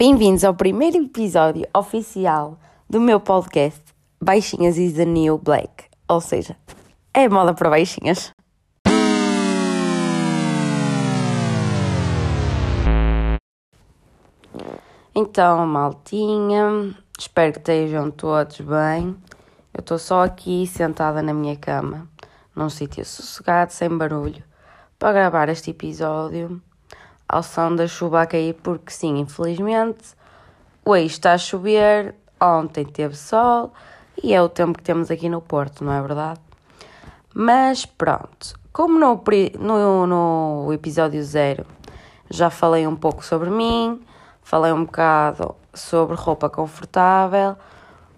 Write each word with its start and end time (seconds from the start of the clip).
Bem-vindos 0.00 0.44
ao 0.44 0.54
primeiro 0.54 0.96
episódio 0.96 1.68
oficial 1.76 2.58
do 2.88 2.98
meu 2.98 3.20
podcast 3.20 3.82
Baixinhas 4.18 4.78
is 4.78 4.94
the 4.94 5.04
New 5.04 5.36
Black, 5.36 5.90
ou 6.08 6.22
seja, 6.22 6.56
é 7.12 7.28
moda 7.28 7.52
para 7.52 7.68
baixinhas. 7.68 8.32
Então, 15.14 15.66
maltinha, 15.66 16.96
espero 17.18 17.52
que 17.52 17.58
estejam 17.58 18.10
todos 18.10 18.58
bem. 18.62 19.14
Eu 19.74 19.80
estou 19.80 19.98
só 19.98 20.24
aqui 20.24 20.66
sentada 20.66 21.20
na 21.20 21.34
minha 21.34 21.56
cama, 21.58 22.08
num 22.56 22.70
sítio 22.70 23.04
sossegado, 23.04 23.70
sem 23.70 23.94
barulho, 23.94 24.42
para 24.98 25.12
gravar 25.12 25.50
este 25.50 25.72
episódio 25.72 26.58
ao 27.30 27.44
som 27.44 27.76
da 27.76 27.86
chuva 27.86 28.22
a 28.22 28.26
cair, 28.26 28.54
porque 28.54 28.92
sim, 28.92 29.18
infelizmente, 29.18 30.16
hoje 30.84 31.06
está 31.06 31.32
a 31.32 31.38
chover, 31.38 32.16
ontem 32.40 32.84
teve 32.84 33.16
sol 33.16 33.72
e 34.20 34.34
é 34.34 34.42
o 34.42 34.48
tempo 34.48 34.76
que 34.76 34.82
temos 34.82 35.12
aqui 35.12 35.28
no 35.28 35.40
Porto, 35.40 35.84
não 35.84 35.92
é 35.92 36.02
verdade? 36.02 36.40
Mas 37.32 37.86
pronto, 37.86 38.58
como 38.72 38.98
no, 38.98 39.22
no, 39.60 40.06
no 40.08 40.72
episódio 40.72 41.22
zero 41.22 41.64
já 42.28 42.50
falei 42.50 42.84
um 42.84 42.96
pouco 42.96 43.24
sobre 43.24 43.48
mim, 43.48 44.02
falei 44.42 44.72
um 44.72 44.84
bocado 44.84 45.54
sobre 45.72 46.16
roupa 46.16 46.50
confortável, 46.50 47.54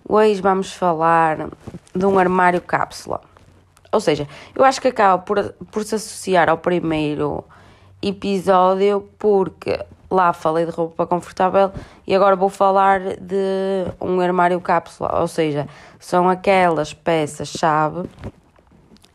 hoje 0.09 0.41
vamos 0.41 0.73
falar 0.73 1.51
de 1.95 2.07
um 2.07 2.19
armário 2.19 2.63
cápsula. 2.63 3.21
Ou 3.93 4.01
seja, 4.01 4.27
eu 4.55 4.65
acho 4.65 4.81
que 4.81 4.89
acaba 4.89 5.23
por, 5.23 5.55
por 5.71 5.85
se 5.85 5.97
associar 5.97 6.49
ao 6.49 6.57
primeiro 6.57 7.45
episódio 8.03 9.09
porque 9.19 9.79
lá 10.11 10.33
falei 10.33 10.67
de 10.67 10.73
roupa 10.73 11.07
confortável 11.07 11.73
e 12.07 12.15
agora 12.15 12.37
vou 12.37 12.49
falar 12.49 13.01
de 13.17 13.87
um 14.01 14.21
armário 14.21 14.61
cápsula, 14.61 15.21
ou 15.21 15.29
seja, 15.29 15.67
são 15.99 16.29
aquelas 16.29 16.93
peças-chave 16.93 18.09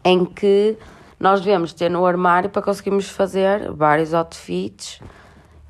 em 0.04 0.26
que 0.26 0.78
nós 1.20 1.42
devemos 1.42 1.74
ter 1.74 1.90
no 1.90 2.06
armário 2.06 2.50
para 2.50 2.62
conseguirmos 2.62 3.10
fazer 3.10 3.72
vários 3.72 4.14
outfits 4.14 5.00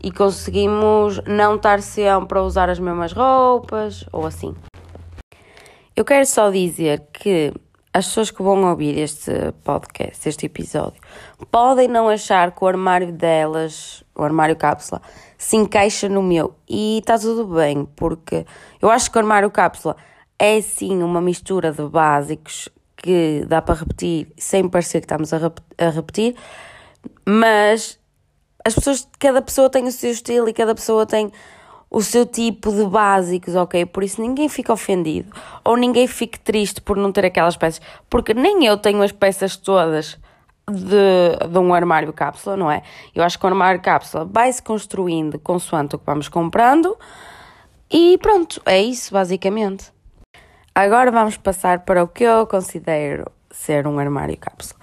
e 0.04 0.12
conseguimos 0.12 1.20
não 1.26 1.56
estar 1.56 1.82
sempre 1.82 2.38
a 2.38 2.42
usar 2.42 2.70
as 2.70 2.80
mesmas 2.80 3.12
roupas 3.12 4.06
ou 4.12 4.26
assim. 4.26 4.56
Eu 5.96 6.06
quero 6.06 6.26
só 6.26 6.52
dizer 6.52 7.08
que 7.12 7.52
as 7.98 8.06
pessoas 8.06 8.30
que 8.30 8.44
vão 8.44 8.64
ouvir 8.64 8.96
este 8.98 9.32
podcast, 9.64 10.30
este 10.30 10.46
episódio, 10.46 11.02
podem 11.50 11.88
não 11.88 12.08
achar 12.08 12.52
que 12.52 12.64
o 12.64 12.68
armário 12.68 13.12
delas, 13.12 14.04
o 14.16 14.24
armário 14.24 14.56
cápsula, 14.56 15.02
se 15.36 15.56
encaixa 15.56 16.08
no 16.08 16.22
meu. 16.22 16.56
E 16.70 17.00
está 17.00 17.18
tudo 17.18 17.46
bem, 17.56 17.86
porque 17.96 18.46
eu 18.80 18.92
acho 18.92 19.10
que 19.10 19.18
o 19.18 19.20
armário 19.20 19.50
cápsula 19.50 19.96
é 20.38 20.62
sim 20.62 21.02
uma 21.02 21.20
mistura 21.20 21.72
de 21.72 21.82
básicos 21.84 22.70
que 22.96 23.44
dá 23.48 23.64
para 23.64 23.80
repetir 23.80 24.32
sem 24.38 24.70
parecer 24.70 25.00
que 25.02 25.06
estamos 25.06 25.34
a, 25.34 25.38
rep 25.40 25.60
a 25.78 25.90
repetir, 25.90 26.36
mas 27.26 28.00
as 28.64 28.76
pessoas, 28.76 29.08
cada 29.18 29.42
pessoa 29.42 29.72
tem 29.72 29.88
o 29.88 29.92
seu 29.92 30.12
estilo 30.12 30.48
e 30.48 30.54
cada 30.54 30.76
pessoa 30.76 31.04
tem 31.06 31.32
o 31.90 32.02
seu 32.02 32.26
tipo 32.26 32.72
de 32.72 32.86
básicos, 32.86 33.56
ok? 33.56 33.86
Por 33.86 34.04
isso 34.04 34.22
ninguém 34.22 34.50
fica 34.50 34.74
ofendido 34.74 35.34
ou 35.64 35.78
ninguém 35.78 36.08
fique 36.08 36.40
triste 36.40 36.82
por 36.82 36.98
não 36.98 37.12
ter 37.12 37.26
aquelas 37.26 37.56
peças, 37.56 37.82
porque 38.10 38.34
nem 38.34 38.66
eu 38.66 38.78
tenho 38.78 39.02
as 39.02 39.12
peças 39.12 39.56
todas 39.56 40.18
de, 40.70 41.48
de 41.50 41.58
um 41.60 41.74
armário 41.74 42.12
cápsula, 42.12 42.58
não 42.58 42.70
é? 42.70 42.84
Eu 43.16 43.24
acho 43.24 43.40
que 43.40 43.46
o 43.46 43.48
armário 43.48 43.82
cápsula 43.82 44.26
vai 44.26 44.52
se 44.52 44.62
construindo 44.62 45.40
consoante 45.40 45.96
o 45.96 46.00
que 46.00 46.06
vamos 46.06 46.28
comprando 46.28 46.98
e 47.90 48.18
pronto, 48.18 48.62
é 48.66 48.82
isso 48.82 49.14
basicamente. 49.14 49.92
Agora 50.76 51.10
vamos 51.10 51.38
passar 51.38 51.80
para 51.80 52.04
o 52.04 52.08
que 52.08 52.24
eu 52.24 52.46
considero 52.46 53.32
ser 53.50 53.88
um 53.88 53.98
armário 53.98 54.38
cápsula. 54.38 54.80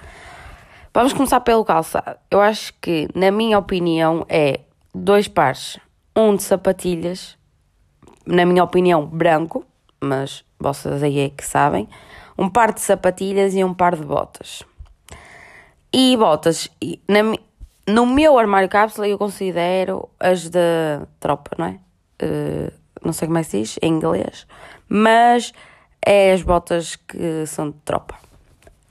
Vamos 0.93 1.13
começar 1.13 1.41
pelo 1.41 1.65
calçado. 1.65 2.17
Eu 2.31 2.41
acho 2.41 2.73
que, 2.81 3.09
na 3.15 3.31
minha 3.31 3.59
opinião, 3.59 4.25
é 4.29 4.61
dois 4.95 5.29
pares 5.29 5.79
um 6.17 6.37
de 6.37 6.43
sapatilhas, 6.43 7.37
na 8.27 8.47
minha 8.47 8.63
opinião, 8.63 9.07
branco, 9.07 9.65
mas 10.01 10.45
vocês 10.59 11.03
aí 11.03 11.19
é 11.21 11.31
que 11.31 11.45
sabem, 11.45 11.89
um 12.39 12.49
par 12.49 12.73
de 12.73 12.81
sapatilhas 12.81 13.55
e 13.55 13.65
um 13.65 13.75
par 13.75 13.97
de 13.97 14.05
botas. 14.05 14.63
E 15.93 16.17
botas, 16.17 16.69
na, 17.09 17.21
no 17.87 18.07
meu 18.07 18.39
armário 18.39 18.69
cápsula 18.69 19.09
eu 19.09 19.19
considero 19.19 20.09
as 20.19 20.49
da 20.49 21.07
tropa, 21.21 21.53
não 21.59 21.67
é? 21.67 21.79
Uh, 22.23 22.73
não 23.05 23.13
sei 23.13 23.29
como 23.29 23.39
é 23.39 23.43
que 23.43 23.51
se 23.51 23.61
diz 23.61 23.79
em 23.83 23.93
inglês, 23.93 24.47
mas 24.89 25.53
é 26.05 26.33
as 26.33 26.43
botas 26.43 26.97
que 26.97 27.47
são 27.47 27.71
de 27.71 27.79
tropa. 27.85 28.17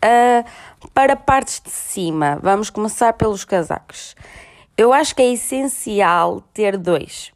Uh, 0.03 0.89
para 0.93 1.15
partes 1.15 1.61
de 1.61 1.69
cima, 1.69 2.37
vamos 2.41 2.69
começar 2.69 3.13
pelos 3.13 3.45
casacos. 3.45 4.15
Eu 4.75 4.91
acho 4.91 5.15
que 5.15 5.21
é 5.21 5.31
essencial 5.33 6.41
ter 6.53 6.77
dois. 6.77 7.31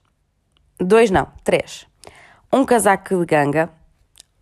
Dois 0.79 1.11
não, 1.11 1.27
três. 1.43 1.85
Um 2.51 2.65
casaco 2.65 3.19
de 3.19 3.25
ganga, 3.25 3.69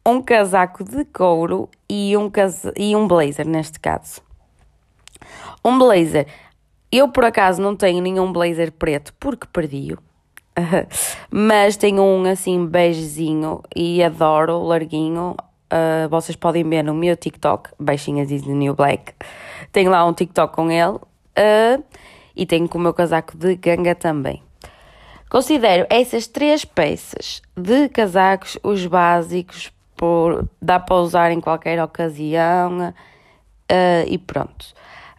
um 0.06 0.22
casaco 0.22 0.83
de 0.83 1.03
couro 1.06 1.69
e 1.89 2.16
um, 2.16 2.29
casa... 2.29 2.73
e 2.78 2.95
um 2.95 3.07
blazer, 3.07 3.45
neste 3.45 3.79
caso. 3.79 4.22
Um 5.63 5.78
blazer. 5.78 6.28
Eu, 6.89 7.09
por 7.09 7.25
acaso, 7.25 7.61
não 7.61 7.75
tenho 7.75 8.01
nenhum 8.01 8.31
blazer 8.31 8.72
preto 8.72 9.13
porque 9.19 9.47
perdi-o. 9.51 9.97
Mas 11.29 11.75
tenho 11.75 12.01
um 12.01 12.23
assim 12.23 12.66
beijezinho 12.66 13.62
e 13.75 14.01
adoro, 14.01 14.63
larguinho. 14.63 15.35
Uh, 15.66 16.07
vocês 16.09 16.38
podem 16.38 16.63
ver 16.63 16.83
no 16.83 16.94
meu 16.94 17.17
TikTok, 17.17 17.72
Baixinhas 17.77 18.31
is 18.31 18.44
New 18.44 18.73
Black. 18.73 19.13
Tenho 19.73 19.91
lá 19.91 20.06
um 20.06 20.13
TikTok 20.13 20.56
com 20.56 20.72
ele. 20.72 20.97
Uh, 21.38 21.83
e 22.35 22.46
tenho 22.46 22.68
com 22.68 22.78
o 22.78 22.81
meu 22.81 22.94
casaco 22.94 23.38
de 23.38 23.56
ganga 23.56 23.96
também. 23.96 24.41
Considero 25.29 25.85
essas 25.90 26.28
três 26.28 26.63
peças 26.63 27.41
de 27.56 27.90
casacos 27.90 28.57
os 28.63 28.85
básicos, 28.85 29.72
por, 29.96 30.47
dá 30.62 30.79
para 30.79 30.95
usar 30.95 31.31
em 31.31 31.41
qualquer 31.41 31.81
ocasião 31.81 32.90
uh, 32.90 34.07
e 34.07 34.18
pronto. 34.18 34.68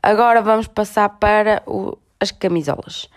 Agora 0.02 0.40
vamos 0.40 0.68
passar 0.68 1.08
para 1.08 1.62
o, 1.66 1.98
as 2.20 2.30
camisolas. 2.30 3.08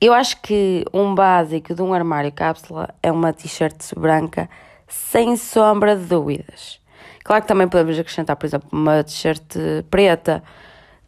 Eu 0.00 0.12
acho 0.12 0.40
que 0.40 0.84
um 0.92 1.14
básico 1.14 1.74
de 1.74 1.82
um 1.82 1.92
armário 1.92 2.32
cápsula 2.32 2.88
é 3.02 3.12
uma 3.12 3.32
t-shirt 3.32 3.94
branca, 3.96 4.48
sem 4.88 5.36
sombra 5.36 5.96
de 5.96 6.04
dúvidas. 6.04 6.80
Claro 7.22 7.42
que 7.42 7.48
também 7.48 7.68
podemos 7.68 7.98
acrescentar, 7.98 8.36
por 8.36 8.46
exemplo, 8.46 8.68
uma 8.72 9.02
t-shirt 9.02 9.56
preta. 9.90 10.42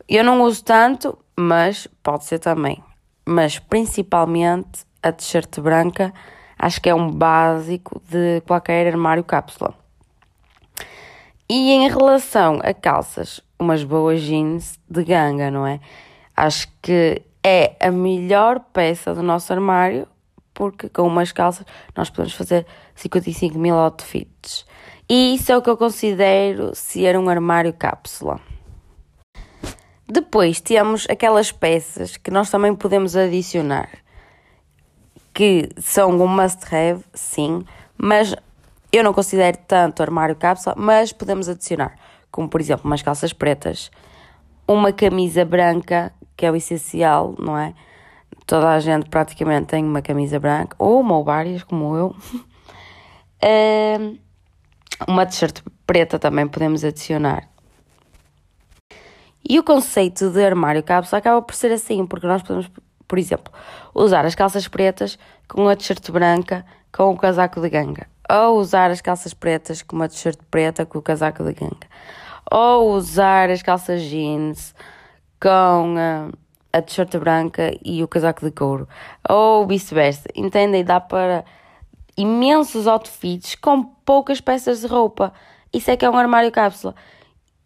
Eu 0.09 0.25
não 0.25 0.43
uso 0.43 0.63
tanto, 0.65 1.19
mas 1.37 1.87
pode 2.03 2.25
ser 2.25 2.39
também. 2.39 2.83
Mas 3.25 3.59
principalmente 3.59 4.85
a 5.03 5.13
t-shirt 5.13 5.61
branca, 5.61 6.13
acho 6.59 6.81
que 6.81 6.89
é 6.89 6.95
um 6.95 7.11
básico 7.11 8.01
de 8.09 8.41
qualquer 8.47 8.87
armário 8.87 9.23
cápsula. 9.23 9.75
E 11.49 11.71
em 11.71 11.89
relação 11.89 12.59
a 12.63 12.75
calças, 12.75 13.41
umas 13.59 13.85
boas 13.85 14.21
jeans 14.21 14.79
de 14.89 15.05
ganga, 15.05 15.51
não 15.51 15.67
é? 15.67 15.79
Acho 16.37 16.69
que 16.83 17.23
é 17.43 17.77
a 17.81 17.91
melhor 17.93 18.59
peça 18.73 19.15
do 19.15 19.23
nosso 19.23 19.53
armário, 19.53 20.09
porque 20.53 20.89
com 20.89 21.03
umas 21.03 21.31
calças 21.31 21.65
nós 21.97 22.11
podemos 22.11 22.35
fazer 22.35 22.67
55 22.97 23.57
mil 23.59 23.77
outfits. 23.77 24.67
E 25.09 25.35
isso 25.35 25.53
é 25.53 25.57
o 25.57 25.63
que 25.63 25.71
eu 25.71 25.77
considero 25.77 26.75
ser 26.75 27.17
um 27.17 27.29
armário 27.29 27.73
cápsula. 27.73 28.41
Depois 30.09 30.61
temos 30.61 31.05
aquelas 31.11 31.51
peças 31.51 32.17
que 32.17 32.31
nós 32.31 32.49
também 32.49 32.73
podemos 32.75 33.17
adicionar, 33.17 33.89
que 35.35 35.69
são 35.79 36.11
um 36.11 36.29
must-have, 36.29 37.05
sim, 37.13 37.65
mas 37.99 38.33
eu 38.93 39.03
não 39.03 39.13
considero 39.13 39.59
tanto 39.67 40.03
armário 40.03 40.37
cápsula, 40.37 40.77
mas 40.79 41.13
podemos 41.13 41.49
adicionar, 41.49 41.97
como 42.31 42.49
por 42.49 42.61
exemplo 42.61 42.87
umas 42.87 43.03
calças 43.03 43.33
pretas, 43.33 43.91
uma 44.69 44.93
camisa 44.93 45.45
branca, 45.45 46.13
que 46.37 46.47
é 46.47 46.53
o 46.53 46.57
essencial, 46.57 47.35
não 47.37 47.59
é? 47.59 47.75
Toda 48.47 48.71
a 48.71 48.79
gente 48.79 49.11
praticamente 49.11 49.67
tem 49.67 49.85
uma 49.85 50.03
camisa 50.03 50.39
branca, 50.39 50.77
ou 50.79 51.01
uma 51.01 51.17
ou 51.17 51.25
várias, 51.25 51.65
como 51.65 51.97
eu. 51.97 52.17
uma 55.09 55.27
t-shirt 55.27 55.63
preta 55.85 56.17
também 56.17 56.47
podemos 56.47 56.85
adicionar. 56.85 57.56
E 59.49 59.59
o 59.59 59.63
conceito 59.63 60.31
de 60.31 60.45
armário 60.45 60.83
cápsula 60.83 61.19
acaba 61.19 61.41
por 61.41 61.55
ser 61.55 61.71
assim, 61.71 62.05
porque 62.05 62.27
nós 62.27 62.43
podemos, 62.43 62.69
por 63.07 63.19
exemplo, 63.19 63.53
usar 63.95 64.27
as 64.27 64.35
calças 64.35 64.67
pretas 64.67 65.17
com 65.49 65.69
a 65.69 65.77
t-shirt 65.77 66.11
branca 66.11 66.67
com 66.93 67.13
o 67.13 67.17
casaco 67.17 67.61
de 67.61 67.69
ganga. 67.69 68.09
Ou 68.29 68.59
usar 68.59 68.91
as 68.91 69.01
calças 69.01 69.33
pretas 69.33 69.83
com 69.83 69.95
uma 69.95 70.09
t-shirt 70.09 70.39
preta 70.51 70.85
com 70.85 70.99
o 70.99 71.03
casaco 71.03 71.45
de 71.45 71.53
ganga. 71.53 71.87
Ou 72.51 72.91
usar 72.93 73.51
as 73.51 73.63
calças 73.63 74.03
jeans 74.03 74.75
com 75.41 75.95
uh, 75.95 76.33
a 76.73 76.83
t-shirt 76.83 77.17
branca 77.17 77.73
e 77.85 78.03
o 78.03 78.09
casaco 78.09 78.45
de 78.45 78.51
couro. 78.51 78.89
Ou 79.29 79.65
vice-versa. 79.65 80.29
Entendem? 80.35 80.85
Dá 80.85 80.99
para 80.99 81.45
imensos 82.17 82.89
outfits 82.89 83.55
com 83.55 83.85
poucas 83.85 84.41
peças 84.41 84.81
de 84.81 84.89
roupa. 84.89 85.33
Isso 85.73 85.91
é 85.91 85.97
que 85.97 86.05
é 86.05 86.11
um 86.11 86.17
armário 86.17 86.51
cápsula. 86.51 86.95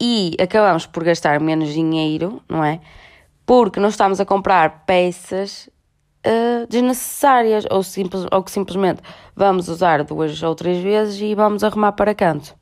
E 0.01 0.35
acabamos 0.41 0.87
por 0.87 1.05
gastar 1.05 1.39
menos 1.41 1.73
dinheiro, 1.75 2.43
não 2.49 2.65
é? 2.65 2.81
Porque 3.45 3.79
não 3.79 3.91
estamos 3.91 4.19
a 4.19 4.25
comprar 4.25 4.87
peças 4.87 5.69
uh, 6.27 6.67
desnecessárias 6.69 7.67
ou, 7.71 7.83
simples, 7.83 8.27
ou 8.33 8.43
que 8.43 8.51
simplesmente 8.51 9.03
vamos 9.37 9.69
usar 9.69 10.03
duas 10.05 10.43
ou 10.43 10.55
três 10.55 10.83
vezes 10.83 11.21
e 11.21 11.35
vamos 11.35 11.63
arrumar 11.63 11.93
para 11.93 12.15
canto. 12.15 12.55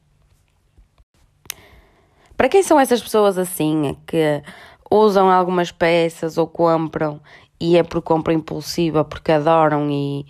Para 2.37 2.49
quem 2.49 2.63
são 2.63 2.79
essas 2.79 3.03
pessoas 3.03 3.37
assim 3.37 3.97
que 4.07 4.43
usam 4.91 5.31
algumas 5.31 5.73
peças 5.73 6.39
ou 6.39 6.47
compram 6.47 7.21
e 7.61 7.77
é 7.77 7.83
por 7.83 8.01
compra 8.01 8.33
impulsiva 8.33 9.05
porque 9.05 9.33
adoram 9.33 9.91
e 9.91 10.25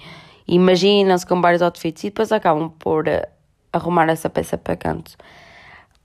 imaginam-se 0.46 1.26
com 1.26 1.40
vários 1.40 1.60
outfits 1.62 2.04
e 2.04 2.08
depois 2.08 2.32
acabam 2.32 2.70
por 2.78 3.06
uh, 3.06 3.26
arrumar 3.72 4.08
essa 4.08 4.28
peça 4.28 4.56
para 4.56 4.76
canto. 4.76 5.16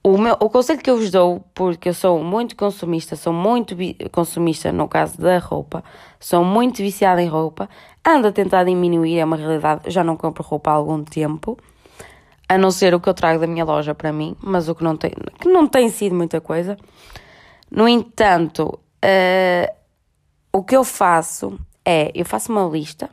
O, 0.05 0.17
meu, 0.17 0.35
o 0.41 0.49
conselho 0.49 0.81
que 0.81 0.89
eu 0.89 0.97
vos 0.97 1.09
dou, 1.09 1.45
porque 1.53 1.87
eu 1.87 1.93
sou 1.93 2.21
muito 2.21 2.57
consumista, 2.57 3.15
sou 3.15 3.31
muito 3.31 3.73
consumista 4.11 4.69
no 4.71 4.85
caso 4.87 5.17
da 5.17 5.37
roupa, 5.37 5.81
sou 6.19 6.43
muito 6.43 6.77
viciada 6.77 7.21
em 7.21 7.27
roupa, 7.29 7.69
ando 8.05 8.27
a 8.27 8.31
tentar 8.33 8.65
diminuir, 8.65 9.19
é 9.19 9.23
uma 9.23 9.37
realidade, 9.37 9.89
já 9.89 10.03
não 10.03 10.17
compro 10.17 10.43
roupa 10.43 10.71
há 10.71 10.73
algum 10.73 11.05
tempo, 11.05 11.57
a 12.49 12.57
não 12.57 12.69
ser 12.69 12.93
o 12.93 12.99
que 12.99 13.07
eu 13.07 13.13
trago 13.13 13.39
da 13.39 13.47
minha 13.47 13.63
loja 13.63 13.95
para 13.95 14.11
mim, 14.11 14.35
mas 14.41 14.67
o 14.67 14.75
que 14.75 14.83
não 14.83 14.97
tem, 14.97 15.11
que 15.39 15.47
não 15.47 15.67
tem 15.67 15.87
sido 15.87 16.13
muita 16.13 16.41
coisa. 16.41 16.77
No 17.71 17.87
entanto, 17.87 18.77
uh, 19.05 19.73
o 20.51 20.63
que 20.63 20.75
eu 20.75 20.83
faço 20.83 21.57
é, 21.85 22.11
eu 22.13 22.25
faço 22.25 22.51
uma 22.51 22.65
lista 22.65 23.09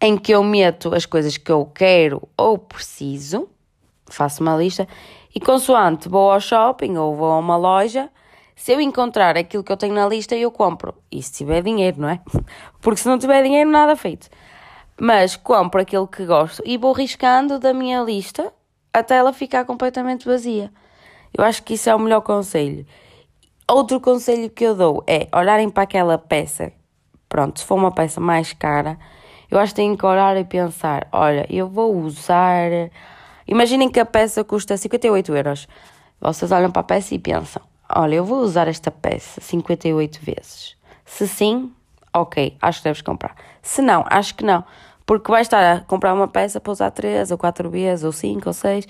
em 0.00 0.16
que 0.16 0.32
eu 0.32 0.42
meto 0.42 0.94
as 0.94 1.04
coisas 1.04 1.36
que 1.36 1.52
eu 1.52 1.66
quero 1.66 2.26
ou 2.36 2.56
preciso, 2.56 3.48
faço 4.14 4.42
uma 4.42 4.56
lista, 4.56 4.86
e 5.34 5.40
consoante 5.40 6.08
vou 6.08 6.30
ao 6.30 6.40
shopping 6.40 6.96
ou 6.96 7.14
vou 7.14 7.30
a 7.30 7.38
uma 7.38 7.56
loja, 7.56 8.10
se 8.56 8.72
eu 8.72 8.80
encontrar 8.80 9.38
aquilo 9.38 9.64
que 9.64 9.72
eu 9.72 9.76
tenho 9.76 9.94
na 9.94 10.06
lista, 10.06 10.36
eu 10.36 10.50
compro. 10.50 10.94
E 11.10 11.22
se 11.22 11.32
tiver 11.32 11.62
dinheiro, 11.62 12.00
não 12.00 12.08
é? 12.10 12.20
Porque 12.80 13.00
se 13.00 13.08
não 13.08 13.18
tiver 13.18 13.42
dinheiro, 13.42 13.70
nada 13.70 13.96
feito. 13.96 14.28
Mas 15.00 15.34
compro 15.34 15.80
aquilo 15.80 16.06
que 16.06 16.26
gosto 16.26 16.62
e 16.66 16.76
vou 16.76 16.92
riscando 16.92 17.58
da 17.58 17.72
minha 17.72 18.02
lista 18.02 18.52
até 18.92 19.16
ela 19.16 19.32
ficar 19.32 19.64
completamente 19.64 20.26
vazia. 20.26 20.70
Eu 21.32 21.42
acho 21.42 21.62
que 21.62 21.74
isso 21.74 21.88
é 21.88 21.94
o 21.94 21.98
melhor 21.98 22.20
conselho. 22.20 22.84
Outro 23.66 24.00
conselho 24.00 24.50
que 24.50 24.64
eu 24.64 24.74
dou 24.74 25.02
é 25.06 25.28
olharem 25.34 25.70
para 25.70 25.84
aquela 25.84 26.18
peça. 26.18 26.72
Pronto, 27.28 27.60
se 27.60 27.64
for 27.64 27.76
uma 27.76 27.92
peça 27.92 28.20
mais 28.20 28.52
cara, 28.52 28.98
eu 29.50 29.58
acho 29.58 29.72
que 29.72 29.76
têm 29.76 29.96
que 29.96 30.04
olhar 30.04 30.36
e 30.36 30.44
pensar: 30.44 31.08
olha, 31.12 31.46
eu 31.48 31.68
vou 31.68 31.96
usar. 31.96 32.90
Imaginem 33.50 33.90
que 33.90 33.98
a 33.98 34.06
peça 34.06 34.44
custa 34.44 34.76
58 34.76 35.34
euros. 35.34 35.68
Vocês 36.20 36.52
olham 36.52 36.70
para 36.70 36.82
a 36.82 36.84
peça 36.84 37.16
e 37.16 37.18
pensam: 37.18 37.60
olha, 37.92 38.14
eu 38.14 38.24
vou 38.24 38.38
usar 38.38 38.68
esta 38.68 38.92
peça 38.92 39.40
58 39.40 40.20
vezes. 40.22 40.76
Se 41.04 41.26
sim, 41.26 41.72
ok, 42.14 42.56
acho 42.62 42.78
que 42.78 42.84
deves 42.84 43.02
comprar. 43.02 43.34
Se 43.60 43.82
não, 43.82 44.04
acho 44.08 44.36
que 44.36 44.44
não. 44.44 44.64
Porque 45.04 45.32
vais 45.32 45.48
estar 45.48 45.78
a 45.78 45.80
comprar 45.80 46.14
uma 46.14 46.28
peça 46.28 46.60
para 46.60 46.70
usar 46.70 46.92
3 46.92 47.32
ou 47.32 47.38
4 47.38 47.68
vezes, 47.68 48.04
ou 48.04 48.12
5 48.12 48.48
ou 48.48 48.52
6, 48.52 48.86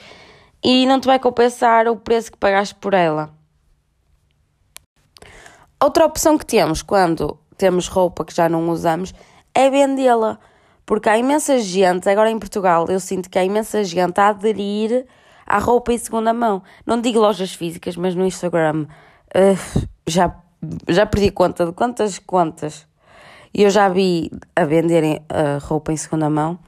e 0.62 0.84
não 0.84 1.00
te 1.00 1.06
vai 1.06 1.18
compensar 1.18 1.88
o 1.88 1.96
preço 1.96 2.30
que 2.30 2.36
pagaste 2.36 2.74
por 2.74 2.92
ela. 2.92 3.30
Outra 5.82 6.04
opção 6.04 6.36
que 6.36 6.44
temos 6.44 6.82
quando 6.82 7.38
temos 7.56 7.88
roupa 7.88 8.26
que 8.26 8.34
já 8.34 8.46
não 8.46 8.68
usamos 8.68 9.14
é 9.54 9.70
vendê-la. 9.70 10.38
Porque 10.90 11.08
há 11.08 11.16
imensa 11.16 11.56
gente, 11.60 12.08
agora 12.08 12.32
em 12.32 12.38
Portugal, 12.40 12.86
eu 12.88 12.98
sinto 12.98 13.30
que 13.30 13.38
há 13.38 13.44
imensa 13.44 13.84
gente 13.84 14.18
a 14.18 14.30
aderir 14.30 15.06
à 15.46 15.56
roupa 15.60 15.92
em 15.92 15.98
segunda 15.98 16.34
mão. 16.34 16.64
Não 16.84 17.00
digo 17.00 17.20
lojas 17.20 17.54
físicas, 17.54 17.94
mas 17.94 18.16
no 18.16 18.26
Instagram 18.26 18.86
uh, 19.28 19.86
já, 20.04 20.34
já 20.88 21.06
perdi 21.06 21.30
conta 21.30 21.64
de 21.64 21.70
quantas 21.70 22.18
contas 22.18 22.88
e 23.54 23.62
eu 23.62 23.70
já 23.70 23.88
vi 23.88 24.32
a 24.56 24.64
venderem 24.64 25.24
uh, 25.30 25.64
roupa 25.64 25.92
em 25.92 25.96
segunda 25.96 26.28
mão 26.28 26.58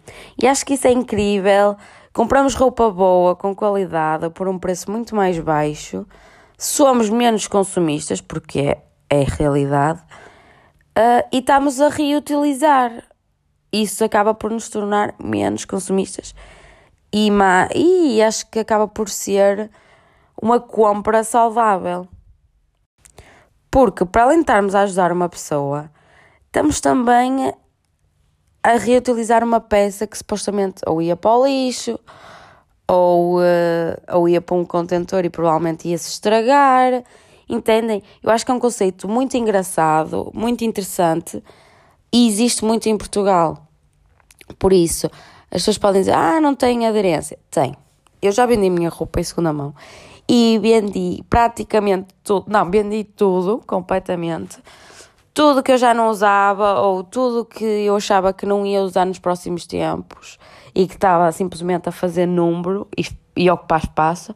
e 0.40 0.46
acho 0.46 0.64
que 0.64 0.74
isso 0.74 0.86
é 0.86 0.92
incrível. 0.92 1.76
Compramos 2.12 2.54
roupa 2.54 2.88
boa, 2.92 3.34
com 3.34 3.52
qualidade, 3.56 4.30
por 4.30 4.46
um 4.46 4.56
preço 4.56 4.88
muito 4.88 5.16
mais 5.16 5.36
baixo. 5.40 6.06
Somos 6.56 7.10
menos 7.10 7.48
consumistas, 7.48 8.20
porque 8.20 8.60
é, 8.60 8.82
é 9.10 9.24
realidade, 9.24 9.98
uh, 10.96 11.26
e 11.32 11.38
estamos 11.38 11.80
a 11.80 11.88
reutilizar. 11.88 13.02
Isso 13.72 14.04
acaba 14.04 14.34
por 14.34 14.50
nos 14.50 14.68
tornar 14.68 15.14
menos 15.22 15.64
consumistas. 15.64 16.34
E, 17.12 17.30
e 17.74 18.22
acho 18.22 18.50
que 18.50 18.58
acaba 18.58 18.86
por 18.86 19.08
ser 19.08 19.70
uma 20.40 20.60
compra 20.60 21.24
saudável. 21.24 22.06
Porque, 23.70 24.04
para 24.04 24.24
além 24.24 24.38
de 24.38 24.42
estarmos 24.42 24.74
a 24.74 24.82
ajudar 24.82 25.12
uma 25.12 25.28
pessoa, 25.28 25.90
Estamos 26.52 26.82
também 26.82 27.50
a 28.62 28.72
reutilizar 28.72 29.42
uma 29.42 29.58
peça 29.58 30.06
que 30.06 30.18
supostamente 30.18 30.82
ou 30.86 31.00
ia 31.00 31.16
para 31.16 31.34
o 31.34 31.46
lixo 31.46 31.98
ou, 32.86 33.38
uh, 33.38 33.96
ou 34.12 34.28
ia 34.28 34.38
para 34.38 34.54
um 34.54 34.62
contentor 34.62 35.24
e 35.24 35.30
provavelmente 35.30 35.88
ia 35.88 35.96
se 35.96 36.10
estragar. 36.10 37.04
Entendem? 37.48 38.02
Eu 38.22 38.30
acho 38.30 38.44
que 38.44 38.52
é 38.52 38.54
um 38.54 38.58
conceito 38.60 39.08
muito 39.08 39.34
engraçado, 39.34 40.30
muito 40.34 40.62
interessante 40.62 41.42
e 42.12 42.28
existe 42.28 42.64
muito 42.64 42.88
em 42.88 42.96
Portugal. 42.96 43.66
Por 44.58 44.72
isso, 44.72 45.06
as 45.50 45.62
pessoas 45.62 45.78
podem 45.78 46.02
dizer: 46.02 46.14
Ah, 46.14 46.40
não 46.40 46.54
tem 46.54 46.86
aderência. 46.86 47.38
Tem. 47.50 47.74
Eu 48.20 48.32
já 48.32 48.46
vendi 48.46 48.70
minha 48.70 48.90
roupa 48.90 49.20
em 49.20 49.24
segunda 49.24 49.52
mão 49.52 49.74
e 50.28 50.58
vendi 50.60 51.24
praticamente 51.28 52.08
tudo. 52.22 52.46
Não, 52.48 52.70
vendi 52.70 53.04
tudo 53.04 53.60
completamente 53.66 54.58
tudo 55.34 55.62
que 55.62 55.72
eu 55.72 55.78
já 55.78 55.94
não 55.94 56.08
usava 56.08 56.80
ou 56.80 57.02
tudo 57.02 57.44
que 57.44 57.64
eu 57.64 57.96
achava 57.96 58.32
que 58.32 58.44
não 58.44 58.66
ia 58.66 58.82
usar 58.82 59.06
nos 59.06 59.18
próximos 59.18 59.66
tempos 59.66 60.38
e 60.74 60.86
que 60.86 60.94
estava 60.94 61.30
simplesmente 61.32 61.88
a 61.88 61.92
fazer 61.92 62.26
número 62.26 62.86
e, 62.96 63.06
e 63.36 63.50
ocupar 63.50 63.80
espaço. 63.80 64.34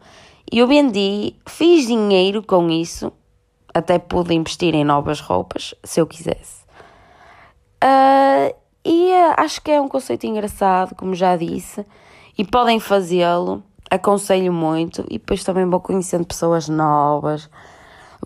E 0.50 0.58
eu 0.58 0.66
vendi, 0.66 1.34
fiz 1.46 1.86
dinheiro 1.86 2.42
com 2.42 2.70
isso, 2.70 3.12
até 3.74 3.98
pude 3.98 4.34
investir 4.34 4.74
em 4.74 4.84
novas 4.84 5.20
roupas, 5.20 5.74
se 5.84 6.00
eu 6.00 6.06
quisesse. 6.06 6.64
Uh, 7.82 8.54
e 8.84 9.10
uh, 9.12 9.34
acho 9.36 9.60
que 9.62 9.70
é 9.70 9.80
um 9.80 9.88
conceito 9.88 10.26
engraçado, 10.26 10.94
como 10.94 11.14
já 11.14 11.36
disse, 11.36 11.84
e 12.36 12.44
podem 12.44 12.80
fazê-lo, 12.80 13.62
aconselho 13.90 14.52
muito, 14.52 15.04
e 15.10 15.18
depois 15.18 15.44
também 15.44 15.64
vou 15.64 15.80
conhecendo 15.80 16.26
pessoas 16.26 16.68
novas 16.68 17.48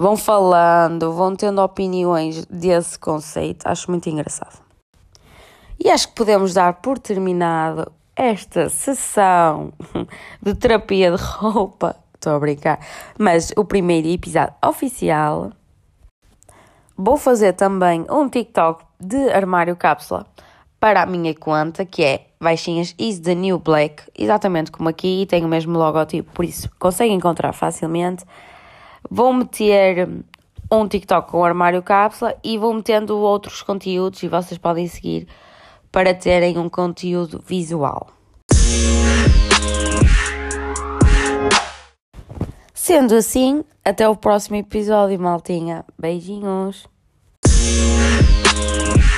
vão 0.00 0.16
falando, 0.16 1.12
vão 1.12 1.36
tendo 1.36 1.60
opiniões 1.60 2.46
desse 2.46 2.98
conceito. 2.98 3.66
Acho 3.66 3.90
muito 3.90 4.08
engraçado. 4.08 4.58
E 5.78 5.90
acho 5.90 6.08
que 6.08 6.14
podemos 6.14 6.54
dar 6.54 6.74
por 6.74 6.98
terminado 6.98 7.90
esta 8.14 8.68
sessão 8.68 9.72
de 10.40 10.54
terapia 10.54 11.10
de 11.10 11.22
roupa. 11.22 11.96
Estou 12.14 12.34
a 12.34 12.40
brincar. 12.40 12.80
Mas 13.18 13.52
o 13.56 13.64
primeiro 13.64 14.08
episódio 14.08 14.54
oficial. 14.64 15.52
Vou 17.02 17.16
fazer 17.16 17.54
também 17.54 18.04
um 18.10 18.28
TikTok 18.28 18.84
de 19.00 19.30
armário 19.30 19.74
cápsula 19.74 20.26
para 20.78 21.00
a 21.00 21.06
minha 21.06 21.34
conta, 21.34 21.82
que 21.86 22.04
é 22.04 22.26
Baixinhas 22.38 22.94
is 22.98 23.20
the 23.20 23.34
new 23.34 23.58
black, 23.58 24.02
exatamente 24.14 24.70
como 24.70 24.90
aqui, 24.90 25.22
e 25.22 25.26
tem 25.26 25.42
o 25.42 25.48
mesmo 25.48 25.78
logotipo, 25.78 26.30
por 26.34 26.44
isso 26.44 26.70
conseguem 26.78 27.16
encontrar 27.16 27.54
facilmente. 27.54 28.22
Vou 29.10 29.32
meter 29.32 30.10
um 30.70 30.86
TikTok 30.86 31.30
com 31.30 31.42
armário 31.42 31.82
cápsula 31.82 32.36
e 32.44 32.58
vou 32.58 32.74
metendo 32.74 33.16
outros 33.16 33.62
conteúdos 33.62 34.22
e 34.22 34.28
vocês 34.28 34.58
podem 34.58 34.86
seguir 34.86 35.26
para 35.90 36.12
terem 36.12 36.58
um 36.58 36.68
conteúdo 36.68 37.42
visual. 37.42 38.08
Sendo 42.74 43.14
assim, 43.14 43.64
até 43.82 44.06
o 44.06 44.16
próximo 44.16 44.56
episódio, 44.56 45.18
maltinha. 45.18 45.82
Beijinhos. 45.98 46.89
Yeah. 47.62 49.09